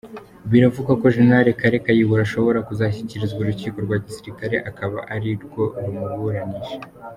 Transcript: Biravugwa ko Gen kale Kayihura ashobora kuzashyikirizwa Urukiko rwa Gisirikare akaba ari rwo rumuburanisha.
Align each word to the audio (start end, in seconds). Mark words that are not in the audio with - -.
Biravugwa 0.51 0.93
ko 1.01 1.05
Gen 1.13 1.31
kale 1.59 1.77
Kayihura 1.85 2.21
ashobora 2.27 2.65
kuzashyikirizwa 2.67 3.39
Urukiko 3.41 3.77
rwa 3.85 3.97
Gisirikare 4.05 4.55
akaba 4.69 4.97
ari 5.13 5.31
rwo 5.43 5.63
rumuburanisha. 5.83 6.75